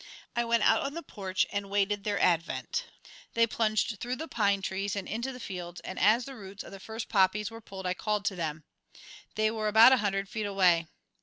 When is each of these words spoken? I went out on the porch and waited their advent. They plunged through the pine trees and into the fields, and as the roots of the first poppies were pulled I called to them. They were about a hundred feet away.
I 0.35 0.43
went 0.45 0.63
out 0.63 0.81
on 0.81 0.95
the 0.95 1.03
porch 1.03 1.45
and 1.51 1.69
waited 1.69 2.03
their 2.03 2.19
advent. 2.19 2.85
They 3.35 3.45
plunged 3.45 3.99
through 3.99 4.15
the 4.15 4.27
pine 4.27 4.63
trees 4.63 4.95
and 4.95 5.07
into 5.07 5.31
the 5.31 5.39
fields, 5.39 5.79
and 5.81 5.99
as 5.99 6.25
the 6.25 6.33
roots 6.33 6.63
of 6.63 6.71
the 6.71 6.79
first 6.79 7.07
poppies 7.07 7.51
were 7.51 7.61
pulled 7.61 7.85
I 7.85 7.93
called 7.93 8.25
to 8.25 8.35
them. 8.35 8.63
They 9.35 9.51
were 9.51 9.67
about 9.67 9.91
a 9.91 9.97
hundred 9.97 10.27
feet 10.27 10.47
away. 10.47 10.87